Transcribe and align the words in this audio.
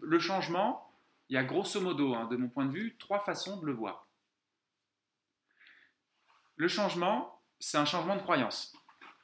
le 0.00 0.18
changement. 0.18 0.88
Il 1.28 1.34
y 1.34 1.38
a 1.38 1.44
grosso 1.44 1.80
modo, 1.80 2.14
hein, 2.14 2.26
de 2.26 2.36
mon 2.36 2.48
point 2.48 2.66
de 2.66 2.72
vue, 2.72 2.96
trois 2.98 3.20
façons 3.20 3.58
de 3.60 3.66
le 3.66 3.72
voir. 3.72 4.06
Le 6.56 6.68
changement, 6.68 7.42
c'est 7.58 7.78
un 7.78 7.84
changement 7.84 8.16
de 8.16 8.22
croyance. 8.22 8.76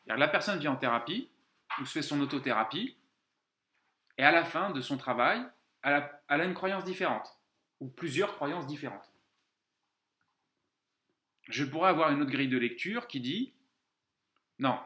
La 0.06 0.28
personne 0.28 0.59
vient 0.59 0.73
en 0.73 0.77
thérapie 0.77 1.28
ou 1.78 1.84
se 1.84 1.92
fait 1.92 2.02
son 2.02 2.20
autothérapie, 2.20 2.96
et 4.16 4.24
à 4.24 4.32
la 4.32 4.45
fin 4.45 4.70
de 4.70 4.80
son 4.80 4.96
travail, 4.96 5.46
elle 5.82 6.10
a, 6.28 6.45
une 6.45 6.55
croyance 6.55 6.84
différente, 6.84 7.38
ou 7.80 7.88
plusieurs 7.88 8.34
croyances 8.34 8.66
différentes. 8.66 9.12
Je 11.48 11.64
pourrais 11.64 11.91
avoir 11.91 12.10
une 12.10 12.23
autre 12.23 12.30
grille 12.30 12.48
de 12.48 12.59
lecture 12.59 13.06
qui 13.06 13.20
dit, 13.20 13.55
non, 14.59 14.78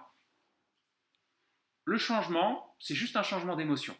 le 1.84 1.98
changement, 1.98 2.76
c'est 2.78 2.94
juste 2.94 3.16
un 3.16 3.22
changement 3.22 3.56
d'émotion. 3.56 3.96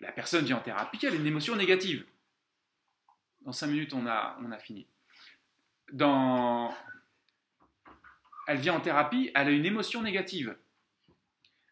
La 0.00 0.12
personne 0.12 0.44
vient 0.44 0.56
en 0.56 0.62
thérapie, 0.62 0.98
elle 1.02 1.12
a 1.12 1.16
une 1.16 1.26
émotion 1.26 1.56
négative. 1.56 2.06
Dans 3.42 3.52
cinq 3.52 3.68
minutes, 3.68 3.92
on 3.92 4.06
a, 4.06 4.38
on 4.40 4.50
a 4.50 4.58
fini. 4.58 4.86
Dans... 5.92 6.74
Elle 8.46 8.58
vient 8.58 8.74
en 8.74 8.80
thérapie, 8.80 9.30
elle 9.34 9.48
a 9.48 9.50
une 9.50 9.66
émotion 9.66 10.02
négative. 10.02 10.56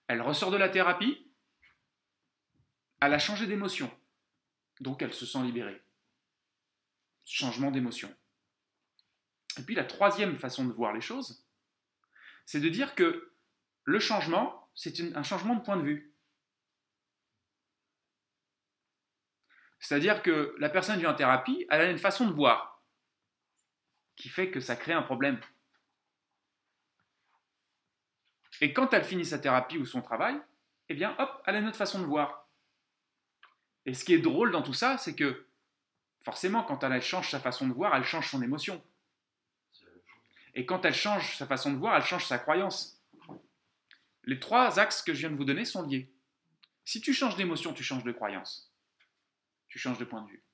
Elle 0.07 0.23
ressort 0.23 0.51
de 0.51 0.57
la 0.57 0.69
thérapie, 0.69 1.27
elle 3.01 3.15
a 3.15 3.19
changé 3.19 3.47
d'émotion. 3.47 3.91
Donc 4.81 5.03
elle 5.03 5.13
se 5.13 5.27
sent 5.27 5.43
libérée. 5.43 5.83
Changement 7.25 7.71
d'émotion. 7.71 8.15
Et 9.59 9.63
puis 9.63 9.75
la 9.75 9.85
troisième 9.85 10.39
façon 10.39 10.65
de 10.65 10.73
voir 10.73 10.93
les 10.93 11.01
choses, 11.01 11.45
c'est 12.47 12.61
de 12.61 12.69
dire 12.69 12.95
que 12.95 13.33
le 13.85 13.99
changement, 13.99 14.69
c'est 14.75 15.17
un 15.17 15.23
changement 15.23 15.55
de 15.55 15.61
point 15.61 15.77
de 15.77 15.83
vue. 15.83 16.15
C'est-à-dire 19.81 20.23
que 20.23 20.55
la 20.59 20.69
personne 20.69 20.99
vient 20.99 21.13
en 21.13 21.15
thérapie, 21.15 21.67
elle 21.71 21.81
a 21.81 21.91
une 21.91 21.99
façon 21.99 22.27
de 22.27 22.33
voir 22.33 22.83
qui 24.17 24.29
fait 24.29 24.51
que 24.51 24.61
ça 24.61 24.77
crée 24.77 24.93
un 24.93 25.03
problème. 25.03 25.41
Et 28.61 28.73
quand 28.73 28.93
elle 28.93 29.05
finit 29.05 29.25
sa 29.25 29.39
thérapie 29.39 29.79
ou 29.79 29.87
son 29.87 30.03
travail, 30.03 30.41
eh 30.89 30.95
bien, 30.95 31.15
hop, 31.19 31.43
elle 31.47 31.57
a 31.57 31.59
une 31.59 31.69
autre 31.69 31.77
façon 31.77 32.01
de 32.01 32.07
voir. 32.07 32.49
Et 33.87 33.95
ce 33.95 34.05
qui 34.05 34.15
est 34.15 34.19
drôle 34.19 34.51
dans 34.51 34.63
tout 34.63 34.75
ça, 34.75 34.99
c'est 34.99 35.15
que 35.15 35.47
forcément, 36.21 36.65
quand 36.65 36.83
elle 36.83 37.01
change 37.01 37.31
sa 37.31 37.39
façon 37.39 37.69
de 37.69 37.73
voir, 37.73 37.95
elle 37.95 38.05
change 38.05 38.29
son 38.29 38.43
émotion. 38.43 38.83
Et 40.55 40.67
quand 40.67 40.85
elle 40.85 40.95
change 40.95 41.37
sa 41.37 41.47
façon 41.47 41.73
de 41.73 41.79
voir, 41.79 41.97
elle 41.97 42.03
change 42.03 42.27
sa 42.27 42.39
croyance. 42.39 43.01
Les 44.25 44.41
trois 44.41 44.81
axes 44.81 45.03
que 45.03 45.15
je 45.15 45.21
viens 45.21 45.31
de 45.31 45.37
vous 45.37 45.45
donner 45.45 45.65
sont 45.65 45.87
liés. 45.87 46.13
Si 46.85 47.01
tu 47.01 47.15
changes 47.15 47.37
d'émotion, 47.37 47.73
tu 47.73 47.85
changes 47.85 48.05
de 48.05 48.13
croyance. 48.13 48.75
Tu 49.69 49.79
changes 49.79 49.99
de 49.99 50.05
point 50.05 50.23
de 50.23 50.29
vue. 50.31 50.45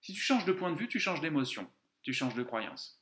Si 0.00 0.12
tu 0.12 0.20
changes 0.20 0.44
de 0.44 0.52
point 0.52 0.70
de 0.70 0.76
vue, 0.76 0.88
tu 0.88 0.98
changes 0.98 1.20
d'émotion. 1.20 1.70
Tu 2.02 2.12
changes 2.12 2.34
de 2.34 2.42
croyance. 2.42 3.00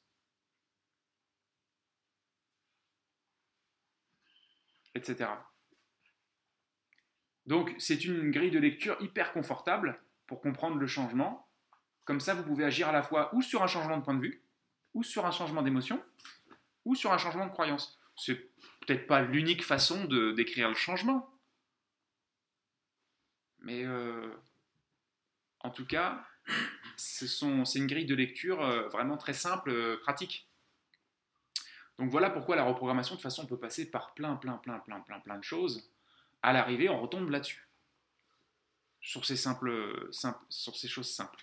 Etc. 4.95 5.31
Donc 7.47 7.75
c'est 7.79 8.05
une 8.05 8.31
grille 8.31 8.51
de 8.51 8.59
lecture 8.59 8.97
hyper 9.01 9.33
confortable 9.33 10.03
pour 10.27 10.41
comprendre 10.41 10.77
le 10.77 10.87
changement. 10.87 11.49
Comme 12.05 12.21
ça, 12.21 12.34
vous 12.34 12.43
pouvez 12.43 12.65
agir 12.65 12.89
à 12.89 12.93
la 12.93 13.03
fois 13.03 13.34
ou 13.34 13.43
sur 13.43 13.62
un 13.62 13.67
changement 13.67 13.97
de 13.97 14.03
point 14.03 14.15
de 14.15 14.21
vue, 14.21 14.45
ou 14.95 15.03
sur 15.03 15.27
un 15.27 15.31
changement 15.31 15.62
d'émotion, 15.62 16.03
ou 16.84 16.95
sur 16.95 17.12
un 17.12 17.19
changement 17.19 17.47
de 17.47 17.53
croyance. 17.53 17.99
C'est 18.17 18.37
peut-être 18.81 19.07
pas 19.07 19.23
l'unique 19.23 19.65
façon 19.65 20.05
de 20.05 20.33
décrire 20.33 20.69
le 20.69 20.75
changement, 20.75 21.33
mais 23.61 23.84
euh, 23.84 24.34
en 25.60 25.71
tout 25.71 25.87
cas, 25.87 26.25
c'est 26.97 27.78
une 27.78 27.87
grille 27.87 28.06
de 28.06 28.15
lecture 28.15 28.62
euh, 28.62 28.88
vraiment 28.88 29.16
très 29.16 29.34
simple, 29.34 29.71
euh, 29.71 29.98
pratique. 30.03 30.48
Donc 31.98 32.10
voilà 32.10 32.31
pourquoi 32.31 32.56
la 32.56 32.65
reprogrammation, 32.65 33.15
de 33.15 33.19
toute 33.19 33.22
façon, 33.22 33.43
on 33.43 33.47
peut 33.47 33.59
passer 33.59 33.91
par 33.91 34.15
plein, 34.15 34.37
plein, 34.37 34.56
plein, 34.56 34.78
plein, 34.81 35.00
plein, 35.00 35.20
plein 35.20 35.38
de 35.38 35.44
choses. 35.44 35.93
À 36.43 36.53
l'arrivée, 36.53 36.88
on 36.88 37.00
retombe 37.00 37.28
là-dessus. 37.28 37.69
Sur 39.03 39.25
ces 39.25 39.37
ces 40.76 40.88
choses 40.88 41.10
simples. 41.10 41.41